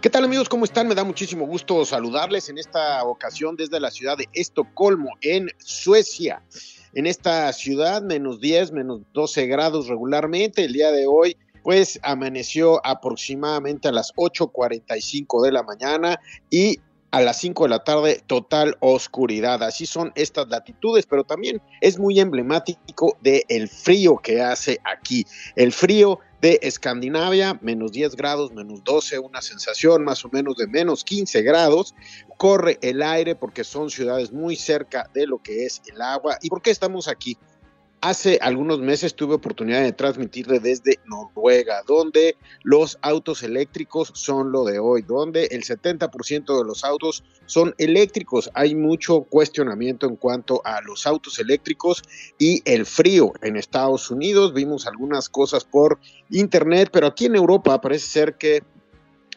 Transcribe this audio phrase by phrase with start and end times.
[0.00, 0.48] ¿Qué tal amigos?
[0.48, 0.86] ¿Cómo están?
[0.86, 6.40] Me da muchísimo gusto saludarles en esta ocasión desde la ciudad de Estocolmo, en Suecia.
[6.94, 10.64] En esta ciudad, menos 10, menos 12 grados regularmente.
[10.64, 16.78] El día de hoy pues amaneció aproximadamente a las 8.45 de la mañana y
[17.10, 19.64] a las 5 de la tarde total oscuridad.
[19.64, 25.24] Así son estas latitudes, pero también es muy emblemático del frío que hace aquí.
[25.56, 30.66] El frío de Escandinavia, menos 10 grados, menos 12, una sensación más o menos de
[30.66, 31.94] menos 15 grados.
[32.36, 36.38] Corre el aire porque son ciudades muy cerca de lo que es el agua.
[36.40, 37.36] ¿Y por qué estamos aquí?
[38.00, 44.64] Hace algunos meses tuve oportunidad de transmitirle desde Noruega, donde los autos eléctricos son lo
[44.64, 48.50] de hoy, donde el 70% de los autos son eléctricos.
[48.54, 52.04] Hay mucho cuestionamiento en cuanto a los autos eléctricos
[52.38, 54.54] y el frío en Estados Unidos.
[54.54, 55.98] Vimos algunas cosas por
[56.30, 58.62] internet, pero aquí en Europa parece ser que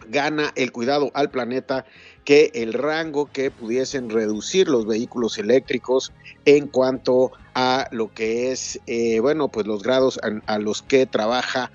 [0.08, 1.86] gana el cuidado al planeta
[2.26, 6.12] que el rango que pudiesen reducir los vehículos eléctricos
[6.46, 11.06] en cuanto a lo que es, eh, bueno, pues los grados a, a los que
[11.06, 11.72] trabaja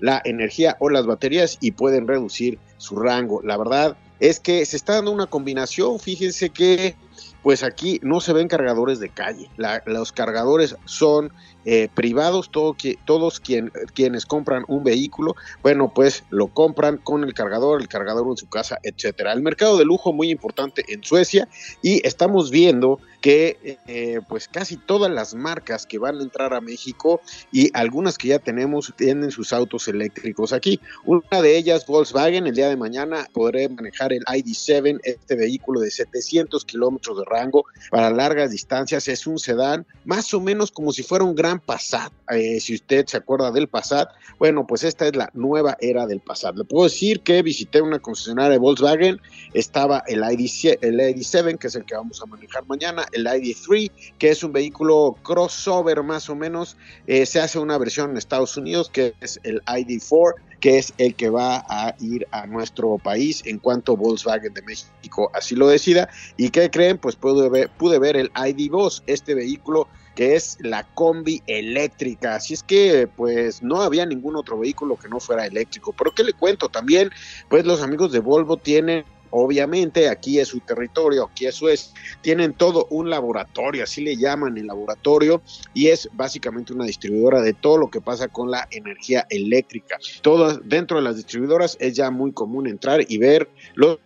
[0.00, 3.42] la energía o las baterías y pueden reducir su rango.
[3.42, 6.96] La verdad es que se está dando una combinación, fíjense que
[7.42, 9.48] pues aquí no se ven cargadores de calle.
[9.86, 11.32] los cargadores son
[11.70, 12.74] eh, privados, todo,
[13.04, 18.26] todos quien, quienes compran un vehículo, bueno, pues lo compran con el cargador, el cargador
[18.26, 19.34] en su casa, etcétera.
[19.34, 21.46] El mercado de lujo muy importante en Suecia
[21.82, 26.62] y estamos viendo que eh, pues casi todas las marcas que van a entrar a
[26.62, 27.20] México
[27.52, 30.80] y algunas que ya tenemos tienen sus autos eléctricos aquí.
[31.04, 35.90] Una de ellas, Volkswagen, el día de mañana podré manejar el ID7, este vehículo de
[35.90, 39.06] 700 kilómetros de rango para largas distancias.
[39.08, 42.12] Es un sedán más o menos como si fuera un gran Passat.
[42.30, 44.08] Eh, si usted se acuerda del Passat,
[44.38, 46.56] bueno, pues esta es la nueva era del Passat.
[46.56, 49.20] Le puedo decir que visité una concesionaria de Volkswagen,
[49.54, 53.90] estaba el, ID, el ID7, que es el que vamos a manejar mañana, el ID3,
[54.18, 56.76] que es un vehículo crossover más o menos.
[57.06, 61.14] Eh, se hace una versión en Estados Unidos que es el ID4 que es el
[61.14, 66.08] que va a ir a nuestro país en cuanto Volkswagen de México así lo decida.
[66.36, 66.98] ¿Y qué creen?
[66.98, 69.88] Pues pude ver, pude ver el ID2, este vehículo
[70.18, 72.34] que es la combi eléctrica.
[72.34, 75.94] Así es que pues no había ningún otro vehículo que no fuera eléctrico.
[75.96, 76.68] Pero ¿qué le cuento?
[76.68, 77.10] También
[77.48, 81.92] pues los amigos de Volvo tienen Obviamente aquí es su territorio, aquí eso es,
[82.22, 85.42] tienen todo un laboratorio, así le llaman el laboratorio,
[85.74, 89.98] y es básicamente una distribuidora de todo lo que pasa con la energía eléctrica.
[90.22, 93.98] Todo dentro de las distribuidoras es ya muy común entrar y ver los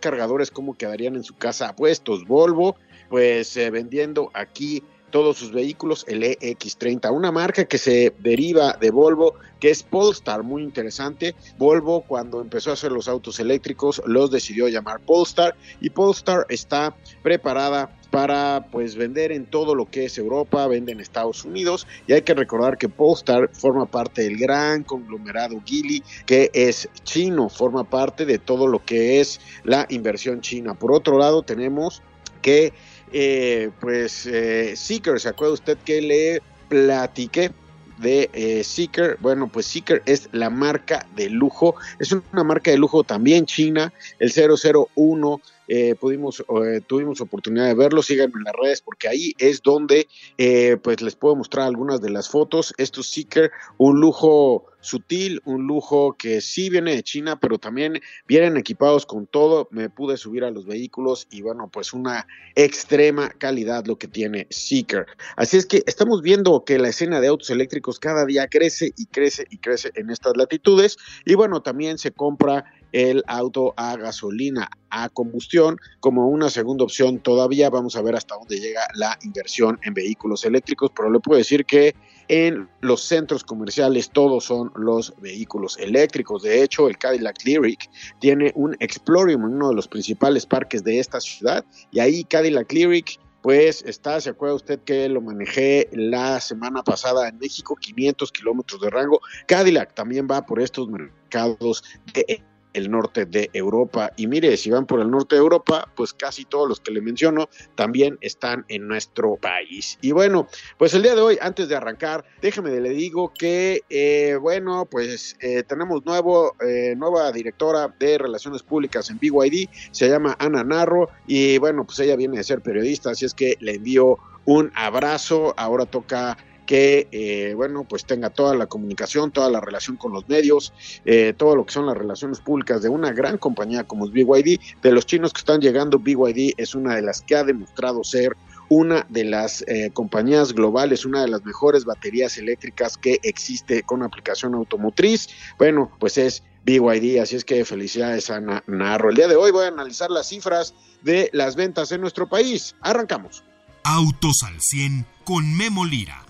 [0.00, 2.26] cargadores cómo quedarían en su casa puestos.
[2.26, 2.76] Volvo,
[3.10, 4.82] pues eh, vendiendo aquí
[5.14, 10.42] todos sus vehículos, el EX30, una marca que se deriva de Volvo, que es Polestar,
[10.42, 11.36] muy interesante.
[11.56, 16.96] Volvo cuando empezó a hacer los autos eléctricos los decidió llamar Polestar y Polestar está
[17.22, 22.12] preparada para pues vender en todo lo que es Europa, vende en Estados Unidos y
[22.12, 27.84] hay que recordar que Polestar forma parte del gran conglomerado Geely que es chino, forma
[27.84, 30.74] parte de todo lo que es la inversión china.
[30.74, 32.02] Por otro lado tenemos
[32.42, 32.74] que
[33.14, 37.52] eh, pues eh, Seeker, ¿se acuerda usted que le platiqué?
[37.98, 39.18] de eh, Seeker.
[39.20, 43.92] Bueno, pues Seeker es la marca de lujo, es una marca de lujo también china,
[44.18, 49.32] el 001 eh, pudimos, eh, tuvimos oportunidad de verlo, síganme en las redes porque ahí
[49.38, 52.74] es donde eh, pues les puedo mostrar algunas de las fotos.
[52.78, 58.00] Esto es Seeker, un lujo sutil, un lujo que sí viene de China, pero también
[58.28, 59.68] vienen equipados con todo.
[59.70, 64.46] Me pude subir a los vehículos y bueno, pues una extrema calidad lo que tiene
[64.50, 65.06] Seeker.
[65.36, 69.06] Así es que estamos viendo que la escena de autos eléctricos cada día crece y
[69.06, 74.70] crece y crece en estas latitudes y bueno, también se compra el auto a gasolina,
[74.88, 77.68] a combustión, como una segunda opción todavía.
[77.68, 81.66] Vamos a ver hasta dónde llega la inversión en vehículos eléctricos, pero le puedo decir
[81.66, 81.96] que
[82.28, 86.44] en los centros comerciales todos son los vehículos eléctricos.
[86.44, 91.00] De hecho, el Cadillac Lyric tiene un Explorium en uno de los principales parques de
[91.00, 96.40] esta ciudad y ahí Cadillac Lyric pues está, se acuerda usted que lo manejé la
[96.40, 99.20] semana pasada en México, 500 kilómetros de rango.
[99.46, 102.42] Cadillac también va por estos mercados de
[102.74, 104.12] el norte de Europa.
[104.16, 107.00] Y mire, si van por el norte de Europa, pues casi todos los que le
[107.00, 109.98] menciono también están en nuestro país.
[110.02, 114.36] Y bueno, pues el día de hoy, antes de arrancar, déjeme le digo que, eh,
[114.40, 120.36] bueno, pues eh, tenemos nuevo, eh, nueva directora de Relaciones Públicas en BYD, se llama
[120.38, 124.18] Ana Narro, y bueno, pues ella viene de ser periodista, así es que le envío
[124.44, 125.54] un abrazo.
[125.56, 130.28] Ahora toca que, eh, bueno, pues tenga toda la comunicación, toda la relación con los
[130.28, 130.72] medios,
[131.04, 134.60] eh, todo lo que son las relaciones públicas de una gran compañía como es BYD.
[134.82, 138.36] De los chinos que están llegando, BYD es una de las que ha demostrado ser
[138.68, 144.02] una de las eh, compañías globales, una de las mejores baterías eléctricas que existe con
[144.02, 145.28] aplicación automotriz.
[145.58, 149.10] Bueno, pues es BYD, así es que felicidades a Narro.
[149.10, 152.74] El día de hoy voy a analizar las cifras de las ventas en nuestro país.
[152.80, 153.44] Arrancamos.
[153.84, 156.24] Autos al 100 con Memo Lira.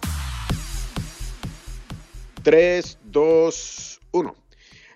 [2.44, 4.34] 3, 2, 1.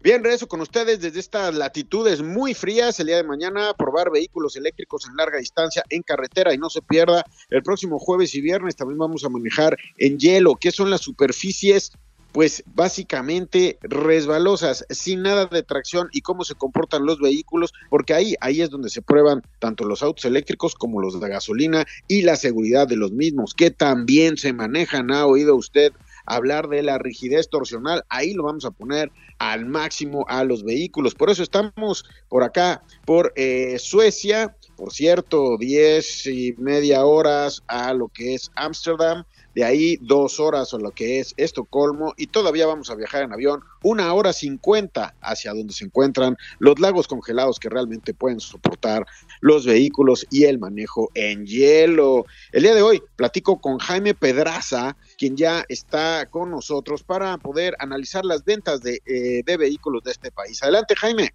[0.02, 3.00] Bien, regreso con ustedes desde estas latitudes muy frías.
[3.00, 6.82] El día de mañana, probar vehículos eléctricos en larga distancia en carretera y no se
[6.82, 7.24] pierda.
[7.48, 10.56] El próximo jueves y viernes también vamos a manejar en hielo.
[10.56, 11.92] ¿Qué son las superficies?
[12.32, 18.34] Pues básicamente resbalosas, sin nada de tracción y cómo se comportan los vehículos, porque ahí,
[18.42, 22.36] ahí es donde se prueban tanto los autos eléctricos como los de gasolina y la
[22.36, 25.10] seguridad de los mismos, que también se manejan.
[25.10, 25.92] ¿Ha oído usted
[26.28, 31.14] hablar de la rigidez torsional, ahí lo vamos a poner al máximo a los vehículos.
[31.14, 37.92] Por eso estamos por acá, por eh, Suecia, por cierto, diez y media horas a
[37.94, 42.66] lo que es Ámsterdam de ahí dos horas o lo que es Estocolmo y todavía
[42.66, 47.58] vamos a viajar en avión una hora cincuenta hacia donde se encuentran los lagos congelados
[47.58, 49.06] que realmente pueden soportar
[49.40, 52.26] los vehículos y el manejo en hielo.
[52.52, 57.74] El día de hoy platico con Jaime Pedraza, quien ya está con nosotros para poder
[57.78, 60.62] analizar las ventas de, eh, de vehículos de este país.
[60.62, 61.32] Adelante, Jaime.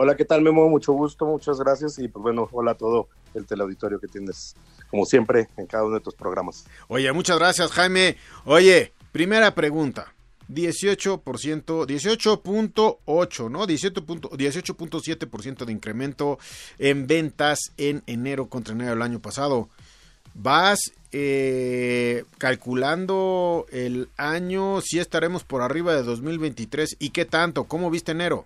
[0.00, 0.68] Hola, ¿qué tal, Memo?
[0.68, 4.54] Mucho gusto, muchas gracias y pues bueno, hola a todo el teleauditorio que tienes,
[4.92, 6.66] como siempre, en cada uno de tus programas.
[6.86, 8.16] Oye, muchas gracias, Jaime.
[8.44, 10.14] Oye, primera pregunta.
[10.48, 13.66] 18%, 18.8, ¿no?
[13.66, 16.38] 18.7% de incremento
[16.78, 19.68] en ventas en enero contra enero del año pasado.
[20.32, 27.90] Vas eh, calculando el año, si estaremos por arriba de 2023 y qué tanto, ¿cómo
[27.90, 28.44] viste enero?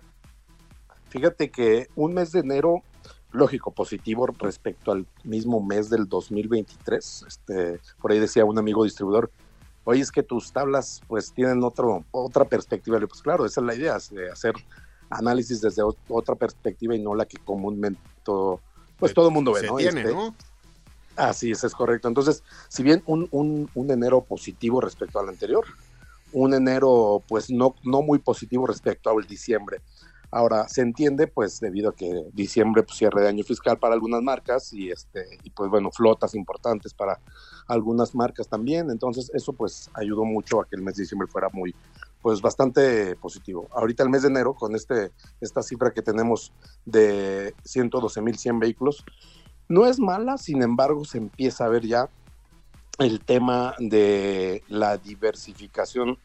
[1.13, 2.81] Fíjate que un mes de enero,
[3.31, 7.25] lógico, positivo respecto al mismo mes del 2023.
[7.27, 9.29] Este, por ahí decía un amigo distribuidor,
[9.83, 12.99] oye, es que tus tablas pues tienen otro, otra perspectiva.
[12.99, 14.55] Pues claro, esa es la idea, de hacer
[15.11, 18.59] análisis desde otra perspectiva y no la que comúnmente todo,
[18.97, 19.75] pues todo el mundo ve, ¿no?
[19.75, 20.35] Tiene, este, ¿no?
[21.15, 22.07] Así es, es correcto.
[22.07, 25.63] Entonces, si bien un, un, un, enero positivo respecto al anterior,
[26.31, 29.79] un enero pues no, no muy positivo respecto al diciembre.
[30.33, 34.21] Ahora, se entiende, pues, debido a que diciembre, pues, cierre de año fiscal para algunas
[34.23, 37.19] marcas y, este, y pues, bueno, flotas importantes para
[37.67, 38.89] algunas marcas también.
[38.89, 41.75] Entonces, eso, pues, ayudó mucho a que el mes de diciembre fuera muy,
[42.21, 43.67] pues, bastante positivo.
[43.71, 46.51] Ahorita el mes de enero, con este, esta cifra que tenemos
[46.83, 49.05] de 112.100 vehículos,
[49.69, 52.09] no es mala, sin embargo, se empieza a ver ya
[52.97, 56.17] el tema de la diversificación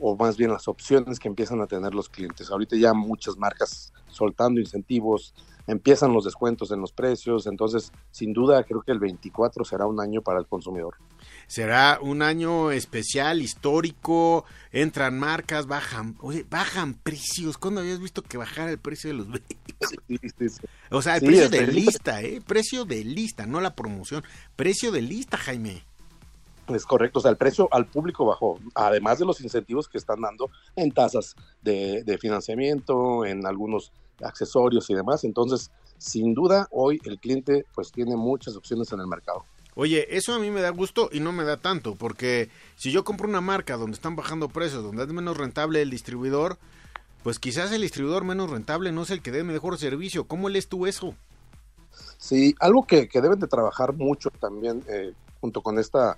[0.00, 2.50] o más bien las opciones que empiezan a tener los clientes.
[2.50, 5.34] Ahorita ya muchas marcas soltando incentivos,
[5.66, 10.00] empiezan los descuentos en los precios, entonces sin duda creo que el 24 será un
[10.00, 10.96] año para el consumidor.
[11.46, 17.58] Será un año especial, histórico, entran marcas, bajan, oye, bajan precios.
[17.58, 20.60] ¿Cuándo habías visto que bajara el precio de los vehículos?
[20.90, 22.40] O sea, el precio de lista, ¿eh?
[22.46, 24.22] Precio de lista, no la promoción.
[24.54, 25.82] Precio de lista, Jaime.
[26.68, 30.22] Es correcto, o sea, el precio al público bajó, además de los incentivos que están
[30.22, 33.92] dando en tasas de, financiamiento, en algunos
[34.22, 35.24] accesorios y demás.
[35.24, 39.44] Entonces, sin duda, hoy el cliente pues tiene muchas opciones en el mercado.
[39.76, 43.04] Oye, eso a mí me da gusto y no me da tanto, porque si yo
[43.04, 46.58] compro una marca donde están bajando precios, donde es menos rentable el distribuidor,
[47.24, 50.24] pues quizás el distribuidor menos rentable no es el que dé mejor servicio.
[50.24, 51.14] ¿Cómo lees tú eso?
[52.18, 56.16] Sí, algo que, deben de trabajar mucho también eh, junto con esta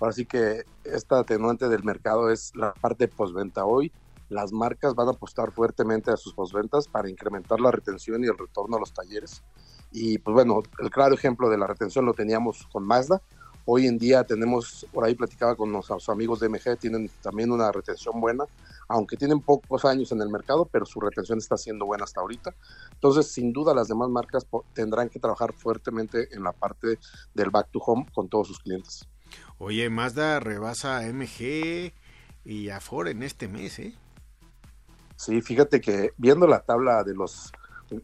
[0.00, 3.66] Ahora sí que esta atenuante del mercado es la parte postventa.
[3.66, 3.92] Hoy
[4.30, 8.38] las marcas van a apostar fuertemente a sus postventas para incrementar la retención y el
[8.38, 9.42] retorno a los talleres.
[9.92, 13.20] Y pues bueno, el claro ejemplo de la retención lo teníamos con Mazda.
[13.66, 17.70] Hoy en día tenemos, por ahí platicaba con nuestros amigos de MG, tienen también una
[17.70, 18.44] retención buena,
[18.88, 22.54] aunque tienen pocos años en el mercado, pero su retención está siendo buena hasta ahorita.
[22.94, 26.98] Entonces, sin duda, las demás marcas tendrán que trabajar fuertemente en la parte
[27.34, 29.06] del back to home con todos sus clientes.
[29.62, 31.92] Oye, Mazda rebasa a MG
[32.46, 33.94] y a Ford en este mes, ¿eh?
[35.16, 37.52] Sí, fíjate que viendo la tabla de los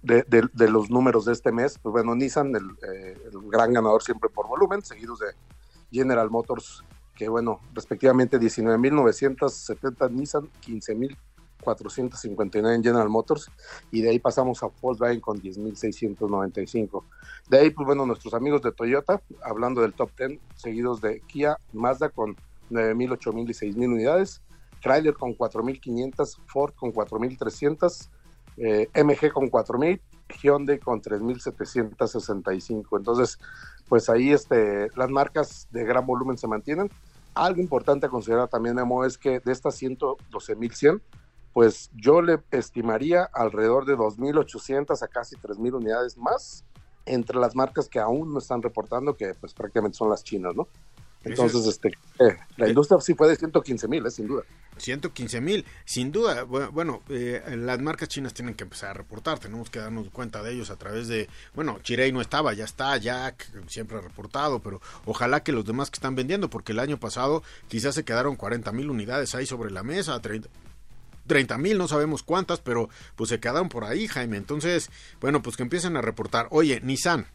[0.03, 4.29] de, los números de este mes, pues bueno, Nissan, el, eh, el, gran ganador siempre
[4.29, 5.29] por volumen, seguidos de
[5.91, 6.85] General Motors,
[7.15, 10.51] que bueno, respectivamente 19.970 Nissan,
[11.67, 13.51] 15.459 General Motors,
[13.91, 17.03] y de ahí pasamos a Volkswagen con 10.695.
[17.49, 21.57] De ahí, pues bueno, nuestros amigos de Toyota, hablando del top 10, seguidos de Kia,
[21.73, 22.37] Mazda con
[22.71, 24.43] 9.000, 8.000 y 6.000 unidades,
[24.81, 28.09] Chrysler con 4.500, Ford con 4.300,
[28.59, 30.01] eh, MG con 4.000,
[30.43, 32.97] Hyundai con 3.765.
[32.97, 33.39] Entonces,
[33.89, 36.91] pues ahí este, las marcas de gran volumen se mantienen.
[37.35, 41.03] Algo importante a considerar también, Memo, es que de estas 112.100,
[41.57, 46.67] pues yo le estimaría alrededor de 2.800 a casi 3.000 unidades más
[47.07, 50.69] entre las marcas que aún no están reportando, que pues prácticamente son las chinas, ¿no?
[51.25, 54.43] Entonces, este, eh, la industria sí fue de 115 mil, eh, sin duda.
[54.77, 56.43] 115 mil, sin duda.
[56.45, 60.53] Bueno, eh, las marcas chinas tienen que empezar a reportar, tenemos que darnos cuenta de
[60.53, 64.83] ellos a través de, bueno, Chirei no estaba, ya está, Jack siempre ha reportado, pero
[65.07, 68.71] ojalá que los demás que están vendiendo, porque el año pasado quizás se quedaron 40
[68.73, 70.51] mil unidades ahí sobre la mesa, 30
[71.59, 74.37] mil, no sabemos cuántas, pero pues se quedaron por ahí, Jaime.
[74.37, 74.91] Entonces,
[75.21, 76.49] bueno, pues que empiecen a reportar.
[76.51, 77.27] Oye, Nissan,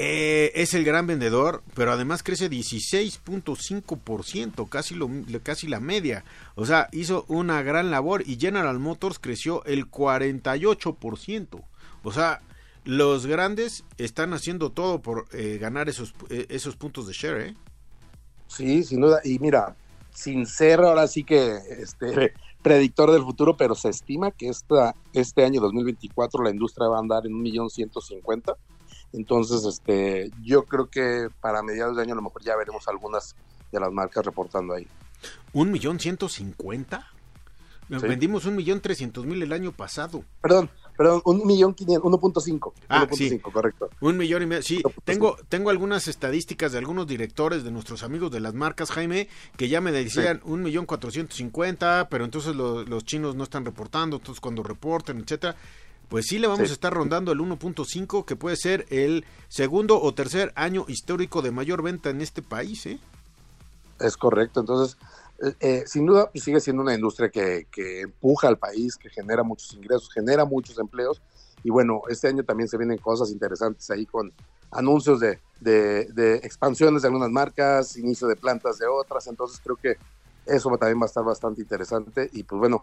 [0.00, 4.96] eh, es el gran vendedor, pero además crece 16.5%, casi,
[5.42, 6.22] casi la media.
[6.54, 11.64] O sea, hizo una gran labor y General Motors creció el 48%.
[12.04, 12.42] O sea,
[12.84, 17.56] los grandes están haciendo todo por eh, ganar esos, eh, esos puntos de share, ¿eh?
[18.46, 19.20] Sí, sin duda.
[19.24, 19.74] Y mira,
[20.12, 25.44] sin ser ahora sí que este predictor del futuro, pero se estima que esta, este
[25.44, 28.56] año 2024 la industria va a andar en un millón ciento cincuenta
[29.12, 33.36] entonces, este, yo creo que para mediados de año a lo mejor ya veremos algunas
[33.72, 34.86] de las marcas reportando ahí.
[35.52, 37.06] ¿Un millón ciento cincuenta?
[37.88, 40.22] Vendimos un millón trescientos mil el año pasado.
[40.42, 42.74] Perdón, perdón, un millón quinientos, uno punto cinco.
[42.88, 43.38] Ah, sí.
[43.38, 43.88] correcto.
[44.00, 44.62] Un millón y medio.
[44.64, 49.28] Sí, tengo, tengo algunas estadísticas de algunos directores de nuestros amigos de las marcas, Jaime,
[49.56, 54.16] que ya me decían un millón cuatrocientos cincuenta, pero entonces los chinos no están reportando,
[54.16, 55.54] entonces cuando reporten, etcétera
[56.08, 60.14] pues sí le vamos a estar rondando el 1.5, que puede ser el segundo o
[60.14, 62.86] tercer año histórico de mayor venta en este país.
[62.86, 62.98] ¿eh?
[64.00, 64.96] Es correcto, entonces,
[65.60, 67.66] eh, sin duda pues, sigue siendo una industria que,
[68.00, 71.22] empuja al país, que genera muchos ingresos, genera muchos empleos,
[71.62, 74.32] y bueno, este año también se vienen cosas interesantes ahí con
[74.70, 79.76] anuncios de, de, de expansiones de algunas marcas, inicio de plantas de otras, entonces creo
[79.76, 79.96] que
[80.46, 82.80] eso también va a estar bastante interesante, y pues bueno,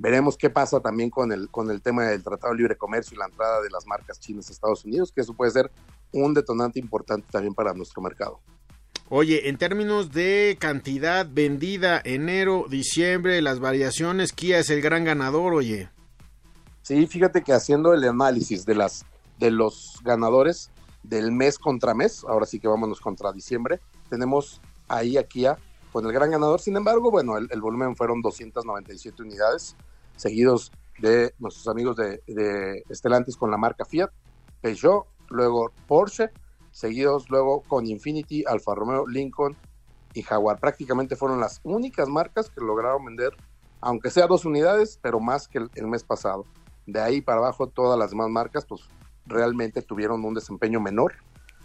[0.00, 3.18] Veremos qué pasa también con el, con el tema del Tratado de Libre Comercio y
[3.18, 5.72] la entrada de las marcas chinas a Estados Unidos, que eso puede ser
[6.12, 8.38] un detonante importante también para nuestro mercado.
[9.10, 15.54] Oye, en términos de cantidad vendida enero, diciembre, las variaciones, Kia es el gran ganador,
[15.54, 15.88] oye.
[16.82, 19.06] Sí, fíjate que haciendo el análisis de las
[19.38, 20.70] de los ganadores
[21.02, 25.56] del mes contra mes, ahora sí que vámonos contra diciembre, tenemos ahí a Kia
[25.90, 26.60] con el gran ganador.
[26.60, 29.74] Sin embargo, bueno, el, volumen fueron 297 unidades,
[30.16, 34.10] seguidos de nuestros amigos de, de Estelantis con la marca Fiat,
[34.60, 36.30] Peugeot, luego Porsche,
[36.78, 39.56] seguidos luego con Infinity, Alfa Romeo, Lincoln
[40.14, 40.60] y Jaguar.
[40.60, 43.36] Prácticamente fueron las únicas marcas que lograron vender,
[43.80, 46.46] aunque sea dos unidades, pero más que el, el mes pasado.
[46.86, 48.82] De ahí para abajo todas las demás marcas pues
[49.26, 51.16] realmente tuvieron un desempeño menor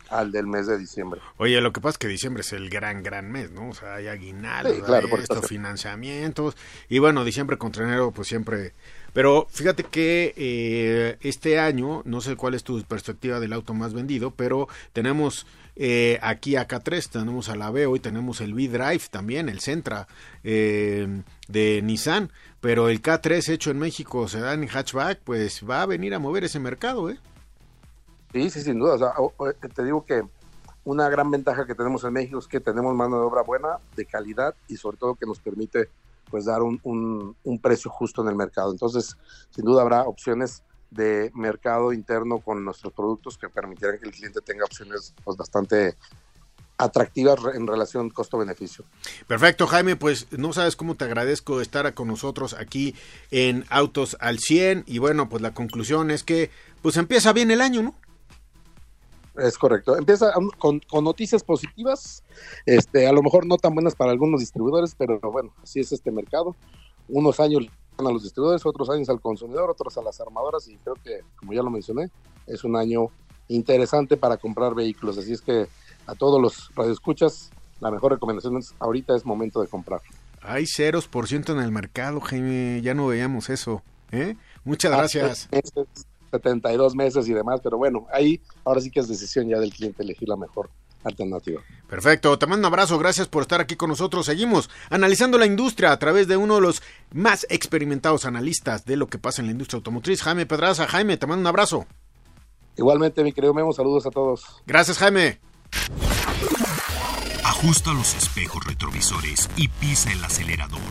[0.09, 1.21] al del mes de diciembre.
[1.37, 3.69] Oye, lo que pasa es que diciembre es el gran, gran mes, ¿no?
[3.69, 6.57] O sea, hay aguinaldos, claro, estos financiamientos,
[6.89, 8.73] y bueno, diciembre contra enero, pues siempre...
[9.13, 13.93] Pero fíjate que eh, este año, no sé cuál es tu perspectiva del auto más
[13.93, 19.03] vendido, pero tenemos eh, aquí a K3, tenemos a la Veo y tenemos el V-Drive
[19.11, 20.07] también, el Centra
[20.43, 25.83] eh, de Nissan, pero el K3 hecho en México, se da en hatchback, pues va
[25.83, 27.19] a venir a mover ese mercado, ¿eh?
[28.31, 29.13] Sí, sí, sin duda.
[29.75, 30.23] te digo que
[30.85, 34.05] una gran ventaja que tenemos en México es que tenemos mano de obra buena, de
[34.05, 35.89] calidad y sobre todo que nos permite
[36.33, 38.71] pues dar un, un, precio justo en el mercado.
[38.71, 39.15] Entonces,
[39.51, 44.41] sin duda habrá opciones de mercado interno con nuestros productos que permitirán que el cliente
[44.41, 45.95] tenga opciones pues, bastante
[46.79, 48.83] atractivas en relación costo-beneficio.
[49.27, 52.95] Perfecto, Jaime, pues no sabes cómo te agradezco estar con nosotros aquí
[53.29, 56.49] en Autos al 100 y bueno, pues la conclusión es que
[56.81, 57.95] pues empieza bien el año, ¿no?
[59.37, 59.97] Es correcto.
[59.97, 62.23] Empieza con, noticias positivas,
[62.65, 66.11] este, a lo mejor no tan buenas para algunos distribuidores, pero bueno, así es este
[66.11, 66.55] mercado.
[67.09, 70.95] Unos años a los distribuidores, otros años al consumidor, otros a las armadoras y creo
[71.03, 72.09] que, como ya lo mencioné,
[72.45, 73.07] es un año
[73.47, 75.17] interesante para comprar vehículos.
[75.17, 75.67] Así es que
[76.05, 80.01] a todos los radioescuchas, la mejor recomendación es ahorita es momento de comprar.
[80.41, 83.81] Hay ceros por ciento en el mercado, Jaime, ya no veíamos eso.
[84.11, 84.35] ¿eh?
[84.63, 85.49] Muchas gracias.
[86.33, 90.03] 72 meses y demás, pero bueno, ahí ahora sí que es decisión ya del cliente
[90.03, 90.69] elegir la mejor
[91.03, 91.61] alternativa.
[91.87, 94.25] Perfecto, te mando un abrazo, gracias por estar aquí con nosotros.
[94.25, 99.07] Seguimos analizando la industria a través de uno de los más experimentados analistas de lo
[99.07, 100.87] que pasa en la industria automotriz, Jaime Pedraza.
[100.87, 101.85] Jaime, te mando un abrazo.
[102.77, 104.43] Igualmente, mi querido Memo, saludos a todos.
[104.65, 105.39] Gracias, Jaime.
[107.43, 110.81] Ajusta los espejos retrovisores y pisa el acelerador.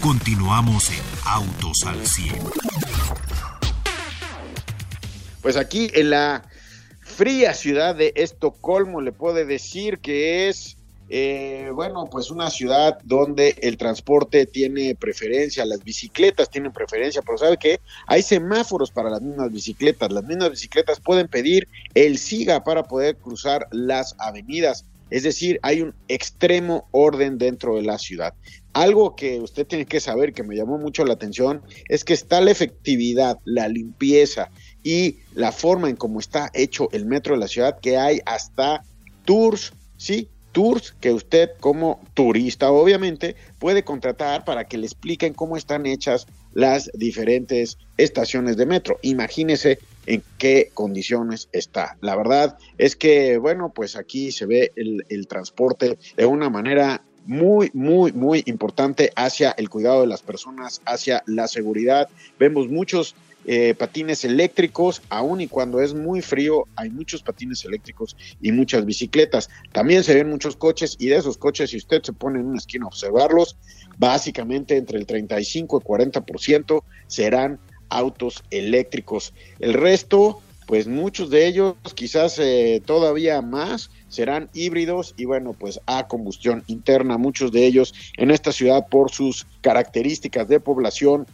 [0.00, 3.49] Continuamos en Autos al 100.
[5.42, 6.42] Pues aquí en la
[7.00, 10.76] fría ciudad de Estocolmo le puede decir que es,
[11.08, 17.38] eh, bueno, pues una ciudad donde el transporte tiene preferencia, las bicicletas tienen preferencia, pero
[17.38, 17.80] ¿sabe qué?
[18.06, 23.16] Hay semáforos para las mismas bicicletas, las mismas bicicletas pueden pedir el SIGA para poder
[23.16, 24.84] cruzar las avenidas.
[25.10, 28.32] Es decir, hay un extremo orden dentro de la ciudad.
[28.72, 32.40] Algo que usted tiene que saber que me llamó mucho la atención es que está
[32.40, 34.50] la efectividad, la limpieza
[34.82, 38.84] y la forma en cómo está hecho el metro de la ciudad, que hay hasta
[39.24, 40.28] tours, ¿sí?
[40.52, 46.26] Tours que usted como turista obviamente puede contratar para que le expliquen cómo están hechas
[46.54, 48.98] las diferentes estaciones de metro.
[49.02, 51.96] Imagínese en qué condiciones está.
[52.00, 57.04] La verdad es que, bueno, pues aquí se ve el, el transporte de una manera
[57.26, 62.08] muy, muy, muy importante hacia el cuidado de las personas, hacia la seguridad.
[62.38, 63.14] Vemos muchos
[63.46, 68.84] eh, patines eléctricos, aun y cuando es muy frío, hay muchos patines eléctricos y muchas
[68.84, 69.48] bicicletas.
[69.72, 72.58] También se ven muchos coches y de esos coches, si usted se pone en una
[72.58, 73.56] esquina a observarlos,
[73.98, 77.58] básicamente entre el 35 y 40% serán
[77.88, 79.32] autos eléctricos.
[79.58, 85.80] El resto, pues muchos de ellos, quizás eh, todavía más, serán híbridos y bueno, pues
[85.86, 91.26] a combustión interna, muchos de ellos en esta ciudad por sus características de población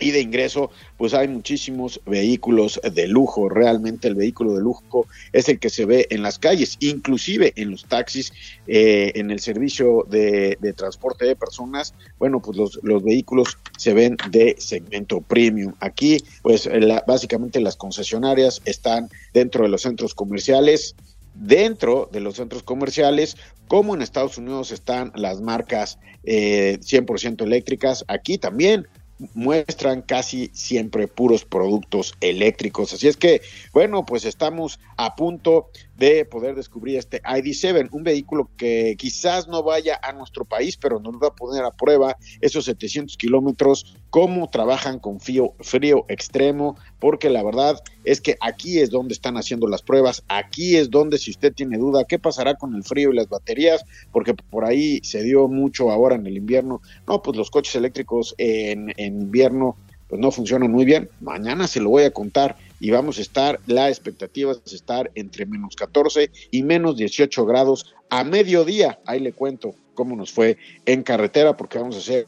[0.00, 3.48] y de ingreso, pues hay muchísimos vehículos de lujo.
[3.48, 7.70] Realmente el vehículo de lujo es el que se ve en las calles, inclusive en
[7.70, 8.32] los taxis,
[8.66, 11.94] eh, en el servicio de, transporte de personas.
[12.18, 15.74] Bueno, pues los, los, vehículos se ven de segmento premium.
[15.80, 16.68] Aquí, pues
[17.06, 20.96] básicamente las concesionarias están dentro de los centros comerciales
[21.34, 23.36] dentro de los centros comerciales,
[23.68, 28.86] como en Estados Unidos están las marcas eh, 100% eléctricas, aquí también
[29.34, 32.92] muestran casi siempre puros productos eléctricos.
[32.92, 33.40] Así es que,
[33.72, 35.70] bueno, pues estamos a punto
[36.02, 40.98] de poder descubrir este ID7, un vehículo que quizás no vaya a nuestro país, pero
[40.98, 46.76] nos va a poner a prueba esos 700 kilómetros, cómo trabajan con frío, frío extremo,
[46.98, 51.18] porque la verdad es que aquí es donde están haciendo las pruebas, aquí es donde
[51.18, 53.84] si usted tiene duda, ¿qué pasará con el frío y las baterías?
[54.10, 58.34] Porque por ahí se dio mucho ahora en el invierno, no, pues los coches eléctricos
[58.38, 59.76] en, en invierno
[60.08, 61.08] pues no funcionan muy bien.
[61.20, 65.46] Mañana se lo voy a contar y vamos a estar, la expectativa es estar entre
[65.46, 68.98] menos 14 y menos 18 grados a mediodía.
[69.06, 72.26] Ahí le cuento cómo nos fue en carretera porque vamos a hacer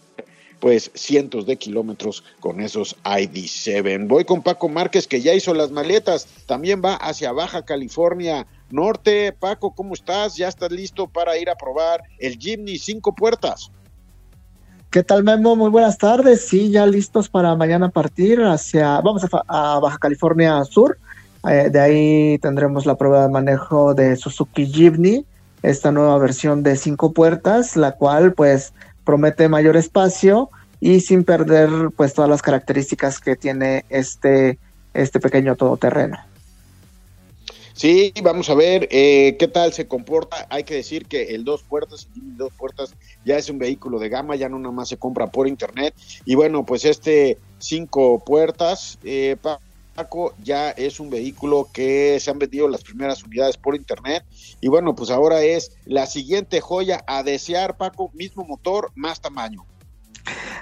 [0.61, 4.07] pues cientos de kilómetros con esos ID7.
[4.07, 9.33] Voy con Paco Márquez que ya hizo las maletas, también va hacia Baja California Norte.
[9.33, 10.37] Paco, ¿cómo estás?
[10.37, 13.73] ¿Ya estás listo para ir a probar el Jimny cinco puertas?
[14.95, 15.57] ¿Qué tal, Memo?
[15.57, 16.47] Muy buenas tardes.
[16.47, 20.99] Sí, ya listos para mañana partir hacia, vamos a, Baja California Sur.
[21.51, 25.27] Eh, de ahí tendremos la prueba de manejo de Suzuki Jimny,
[25.65, 31.71] esta nueva versión de cinco puertas, la cual pues promete mayor espacio y sin perder
[31.97, 34.61] pues todas las características que tiene este,
[34.93, 36.19] este pequeño todoterreno.
[37.75, 40.47] Sí, vamos a ver eh, qué tal se comporta.
[40.49, 44.09] Hay que decir que el dos puertas, el dos puertas ya es un vehículo de
[44.09, 45.93] gama, ya no nada más se compra por internet.
[46.25, 49.37] Y bueno, pues este cinco puertas, eh,
[49.97, 54.25] Paco, ya es un vehículo que se han vendido las primeras unidades por internet.
[54.61, 59.67] Y bueno, pues ahora es la siguiente joya a desear, Paco, mismo motor, más tamaño.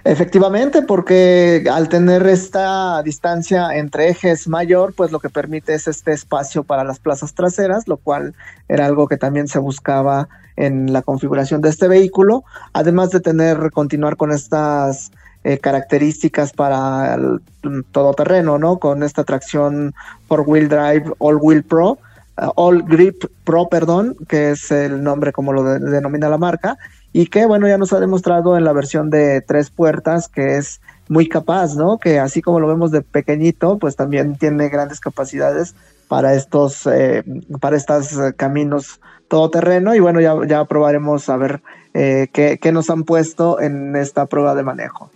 [0.04, 6.12] Efectivamente, porque al tener esta distancia entre ejes mayor, pues lo que permite es este
[6.12, 8.34] espacio para las plazas traseras, lo cual
[8.68, 13.70] era algo que también se buscaba en la configuración de este vehículo, además de tener
[13.70, 15.12] continuar con estas
[15.44, 17.40] eh, características para el
[17.92, 18.78] todoterreno, ¿no?
[18.78, 19.94] Con esta tracción
[20.26, 21.98] por wheel drive All Wheel Pro,
[22.38, 26.76] uh, All Grip Pro, perdón, que es el nombre como lo denomina la marca,
[27.12, 30.80] y que bueno, ya nos ha demostrado en la versión de tres puertas que es
[31.08, 31.98] muy capaz, ¿no?
[31.98, 35.74] Que así como lo vemos de pequeñito, pues también tiene grandes capacidades
[36.08, 37.22] para estos, eh,
[37.60, 41.62] para estos caminos todoterreno y bueno, ya, ya probaremos a ver
[41.94, 45.10] eh, qué, qué nos han puesto en esta prueba de manejo.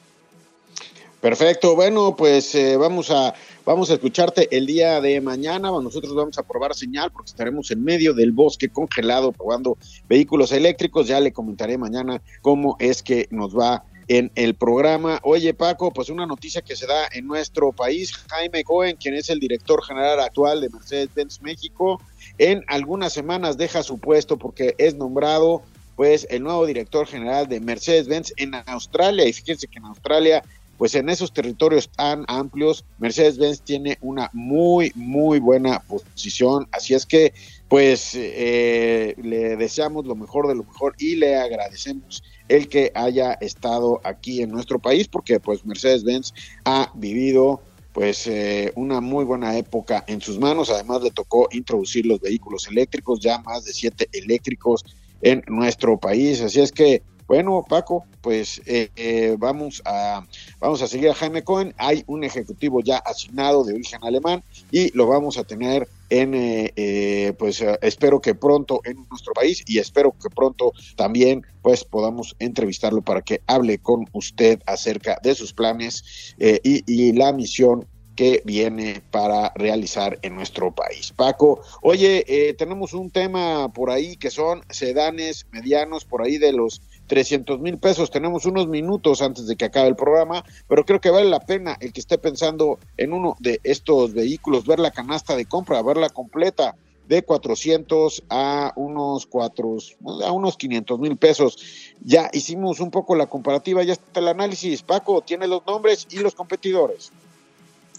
[1.20, 3.34] Perfecto, bueno, pues eh, vamos a
[3.66, 5.70] vamos a escucharte el día de mañana.
[5.70, 9.76] Nosotros vamos a probar señal porque estaremos en medio del bosque congelado probando
[10.08, 11.08] vehículos eléctricos.
[11.08, 15.18] Ya le comentaré mañana cómo es que nos va en el programa.
[15.24, 18.12] Oye, Paco, pues una noticia que se da en nuestro país.
[18.30, 22.00] Jaime Cohen, quien es el director general actual de Mercedes-Benz México,
[22.38, 25.62] en algunas semanas deja su puesto porque es nombrado
[25.96, 29.26] pues el nuevo director general de Mercedes-Benz en Australia.
[29.26, 30.44] Y fíjense que en Australia
[30.78, 36.68] pues en esos territorios tan amplios, Mercedes-Benz tiene una muy, muy buena posición.
[36.72, 37.32] Así es que,
[37.68, 43.32] pues, eh, le deseamos lo mejor de lo mejor y le agradecemos el que haya
[43.34, 46.32] estado aquí en nuestro país, porque pues Mercedes-Benz
[46.64, 47.60] ha vivido
[47.92, 50.68] pues eh, una muy buena época en sus manos.
[50.68, 54.84] Además le tocó introducir los vehículos eléctricos, ya más de siete eléctricos
[55.22, 56.42] en nuestro país.
[56.42, 60.24] Así es que bueno, Paco, pues eh, eh, vamos, a,
[60.60, 61.74] vamos a seguir a Jaime Cohen.
[61.76, 67.32] Hay un ejecutivo ya asignado de origen alemán y lo vamos a tener en, eh,
[67.38, 73.02] pues espero que pronto en nuestro país y espero que pronto también pues podamos entrevistarlo
[73.02, 79.02] para que hable con usted acerca de sus planes y, y la misión que viene
[79.10, 81.12] para realizar en nuestro país.
[81.14, 86.80] Paco, oye, tenemos un tema por ahí que son sedanes medianos, por ahí de los
[87.06, 88.10] 300 mil pesos.
[88.10, 91.76] Tenemos unos minutos antes de que acabe el programa, pero creo que vale la pena
[91.80, 96.08] el que esté pensando en uno de estos vehículos, ver la canasta de compra, verla
[96.08, 96.74] completa
[97.08, 99.76] de 400 a unos cuatro,
[100.24, 101.58] a unos 500 mil pesos.
[102.04, 104.82] Ya hicimos un poco la comparativa, ya está el análisis.
[104.82, 107.12] Paco, tiene los nombres y los competidores.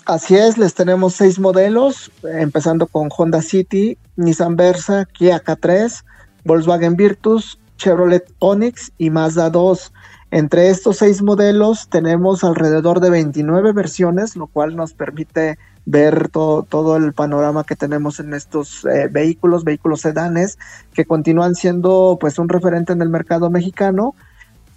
[0.06, 6.04] Así es, les tenemos seis modelos, empezando con Honda City, Nissan Versa, Kia K3,
[6.46, 9.94] Volkswagen Virtus, Chevrolet Onix y Mazda 2.
[10.30, 16.98] Entre estos seis modelos tenemos alrededor de 29 versiones, lo cual nos permite ver todo,
[16.98, 20.60] el panorama que tenemos en estos eh, vehículos, vehículos sedanes,
[20.94, 24.16] que continúan siendo pues un referente en el mercado mexicano.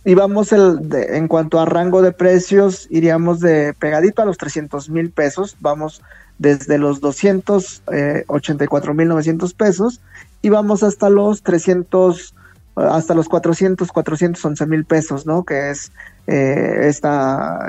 [0.05, 5.11] Y vamos en cuanto a rango de precios, iríamos de pegadito a los 300 mil
[5.11, 6.01] pesos, vamos
[6.39, 10.01] desde los 284 eh, mil 900 pesos
[10.41, 12.35] y vamos hasta los 300
[12.77, 15.45] hasta los 400, 411 mil pesos, ¿no?
[15.45, 15.93] Que es
[16.27, 17.09] eh, este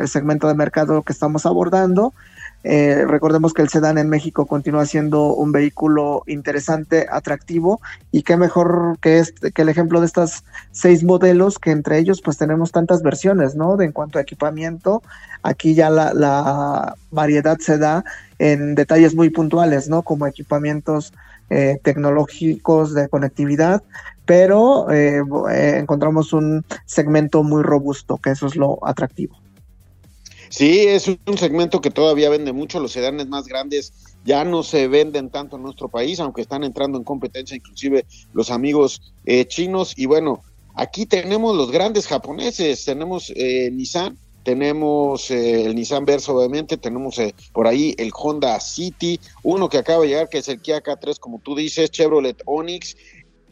[0.08, 2.14] segmento de mercado que estamos abordando.
[2.64, 8.38] Eh, recordemos que el sedán en México continúa siendo un vehículo interesante, atractivo y qué
[8.38, 12.72] mejor que este, que el ejemplo de estos seis modelos que entre ellos pues tenemos
[12.72, 13.78] tantas versiones, ¿no?
[13.78, 15.02] De en cuanto a equipamiento,
[15.42, 18.04] aquí ya la, la variedad se da
[18.38, 20.04] en detalles muy puntuales, ¿no?
[20.04, 21.14] Como equipamientos
[21.54, 23.84] eh, tecnológicos de conectividad,
[24.32, 29.38] pero eh, eh, encontramos un segmento muy robusto, que eso es lo atractivo.
[30.48, 33.91] Sí, es un segmento que todavía vende mucho, los sedanes más grandes
[34.24, 38.52] ya no se venden tanto en nuestro país, aunque están entrando en competencia inclusive los
[38.52, 39.02] amigos
[39.50, 39.96] chinos.
[39.98, 40.39] Y bueno,
[40.76, 47.36] aquí tenemos los grandes japoneses, tenemos Nissan, tenemos eh, el Nissan Versa, obviamente, tenemos eh,
[47.54, 51.20] por ahí el Honda City, uno que acaba de llegar, que es el Kia K3,
[51.20, 52.96] como tú dices, Chevrolet Onix,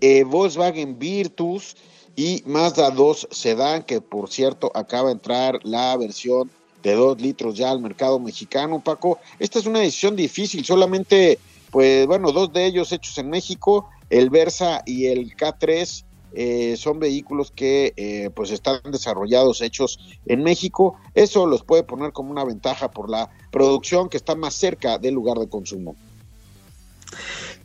[0.01, 1.75] eh, Volkswagen Virtus
[2.15, 6.49] y Mazda 2 Sedan, que por cierto acaba de entrar la versión
[6.83, 9.19] de 2 litros ya al mercado mexicano, Paco.
[9.39, 11.39] Esta es una decisión difícil, solamente,
[11.71, 16.99] pues bueno, dos de ellos hechos en México, el Versa y el K3 eh, son
[16.99, 20.95] vehículos que eh, pues están desarrollados, hechos en México.
[21.13, 25.15] Eso los puede poner como una ventaja por la producción que está más cerca del
[25.15, 25.95] lugar de consumo.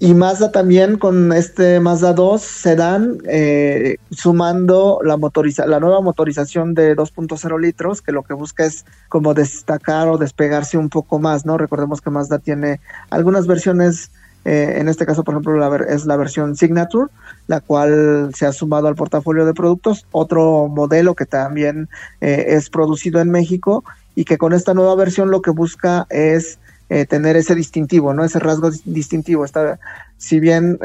[0.00, 6.00] Y Mazda también con este Mazda 2 se dan eh, sumando la, motoriza la nueva
[6.00, 11.18] motorización de 2.0 litros, que lo que busca es como destacar o despegarse un poco
[11.18, 11.59] más, ¿no?
[11.59, 12.80] Recordemos que Mazda tiene
[13.11, 14.11] algunas versiones
[14.44, 17.11] eh, en este caso, por ejemplo, es la versión Signature,
[17.46, 20.07] la cual se ha sumado al portafolio de productos.
[20.12, 21.88] Otro modelo que también
[22.20, 26.59] eh, es producido en México y que con esta nueva versión lo que busca es
[26.88, 28.25] eh, tener ese distintivo, ¿no?
[28.25, 29.44] Ese rasgo distintivo.
[29.44, 29.79] Está,
[30.18, 30.79] si bien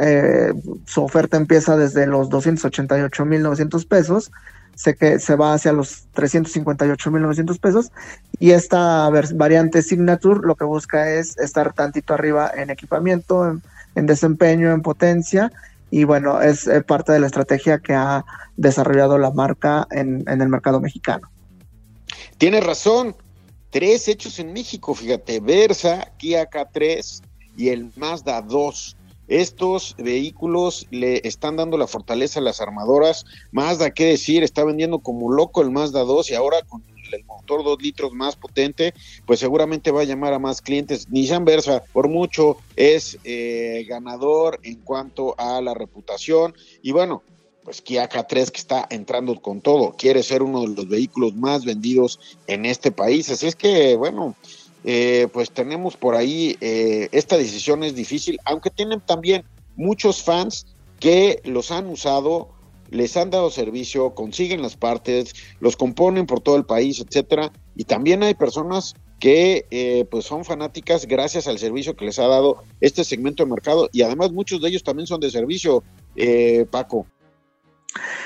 [0.86, 4.32] su oferta empieza desde los 288.900 pesos,
[4.80, 7.92] sé que se va hacia los 358.900 pesos
[8.40, 13.60] y esta variante Signature lo que busca es estar tantito arriba en equipamiento,
[13.96, 15.52] en, desempeño, en potencia
[15.92, 18.24] y bueno, es eh, parte de la estrategia que ha
[18.56, 21.30] desarrollado la marca en, en el mercado mexicano.
[22.38, 23.18] Tiene razón,
[23.70, 27.22] tres hechos en México, fíjate, Versa, Kia K3
[27.58, 28.98] y el Mazda 2
[29.30, 33.26] estos vehículos le están dando la fortaleza a las armadoras.
[33.52, 37.64] Mazda, qué decir, está vendiendo como loco el Mazda 2 y ahora con el motor
[37.64, 38.94] 2 litros más potente,
[39.26, 41.10] pues seguramente va a llamar a más clientes.
[41.10, 46.56] Nissan Versa, por mucho, es eh, ganador en cuanto a la reputación.
[46.82, 47.22] Y bueno,
[47.70, 51.66] pues Kia K3 que está entrando con todo, quiere ser uno de los vehículos más
[51.66, 53.30] vendidos en este país.
[53.30, 54.36] Así es que, bueno,
[54.84, 59.44] eh, pues tenemos por ahí, eh, esta decisión es difícil, aunque tienen también
[59.76, 60.66] muchos fans
[61.00, 62.50] que los han usado,
[62.90, 67.84] les han dado servicio, consiguen las partes, los componen por todo el país, etcétera, y
[67.84, 72.64] también hay personas que eh, pues son fanáticas gracias al servicio que les ha dado
[72.82, 75.84] este segmento de mercado y además muchos de ellos también son de servicio,
[76.72, 77.06] Paco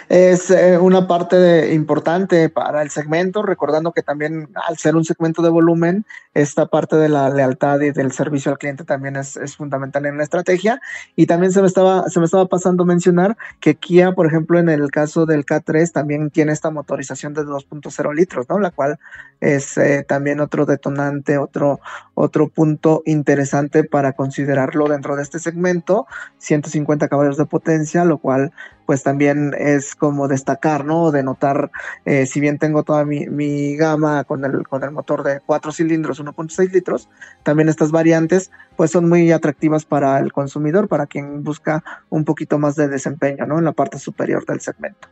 [0.10, 5.42] es eh, una parte importante para el segmento, recordando que también al ser un segmento
[5.42, 10.06] de volumen, esta parte de la lealtad y del servicio al cliente también es, fundamental
[10.06, 10.82] en la estrategia.
[11.16, 14.70] Y también se me estaba, se me estaba pasando mencionar que Kia, por ejemplo, en
[14.70, 18.60] el caso del K3, también tiene esta motorización de 2.0 litros, ¿no?
[18.60, 19.00] La cual
[19.44, 21.82] es eh, también otro detonante, otro,
[22.14, 28.54] otro punto interesante para considerarlo dentro de este segmento, 150 caballos de potencia, lo cual
[28.86, 31.12] pues también es como destacar, ¿no?
[31.12, 31.72] De notar,
[32.06, 36.22] eh, si bien tengo toda mi, gama con el, con el motor de cuatro cilindros,
[36.22, 37.10] 1.6 litros,
[37.44, 42.60] también estas variantes pues son muy atractivas para el consumidor, para quien busca un poquito
[42.60, 43.60] más de desempeño, ¿no?
[43.60, 45.10] En la parte superior del segmento.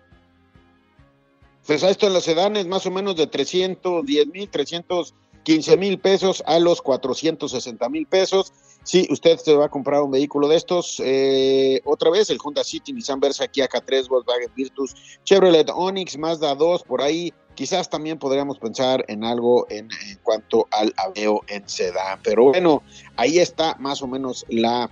[1.66, 6.60] Pues esto en los sedanes más o menos de 310 mil, 315 mil pesos a
[6.60, 8.52] los 460 mil pesos
[8.84, 12.64] si usted se va a comprar un vehículo de estos, eh, otra vez el Honda
[12.64, 18.18] City, Nissan Versa, Kia K3, Volkswagen Virtus, Chevrolet Onix, Mazda 2, por ahí quizás también
[18.18, 19.90] podríamos pensar en algo en,
[20.24, 22.20] cuanto al aveo en sedán.
[22.24, 22.82] Pero bueno,
[23.18, 24.90] ahí está más o menos la,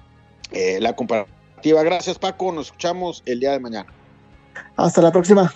[0.52, 1.82] eh, la comparativa.
[1.82, 3.92] Gracias Paco, nos escuchamos el día de mañana.
[4.76, 5.52] Hasta la próxima.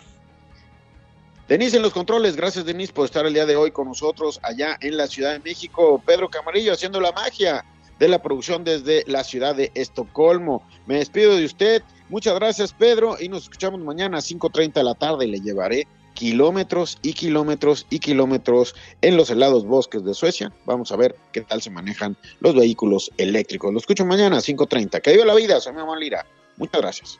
[1.47, 4.77] Denise en los controles, gracias Denise por estar el día de hoy con nosotros allá
[4.79, 6.01] en la Ciudad de México.
[6.05, 7.65] Pedro Camarillo haciendo la magia
[7.99, 10.65] de la producción desde la ciudad de Estocolmo.
[10.85, 11.83] Me despido de usted.
[12.07, 15.27] Muchas gracias, Pedro, y nos escuchamos mañana a 5.30 de la tarde.
[15.27, 20.53] Le llevaré kilómetros y kilómetros y kilómetros en los helados bosques de Suecia.
[20.65, 23.73] Vamos a ver qué tal se manejan los vehículos eléctricos.
[23.73, 25.01] Lo escucho mañana a 5.30.
[25.01, 26.25] Que viva la vida, soy mi Lira.
[26.55, 27.19] Muchas gracias.